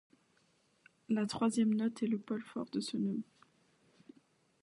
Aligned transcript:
La 1.09 1.27
troisième 1.27 1.75
note 1.75 2.01
est 2.01 2.07
le 2.07 2.17
pôle 2.17 2.41
fort 2.41 2.67
de 2.71 2.79
ce 2.79 2.97
neume. 2.97 3.21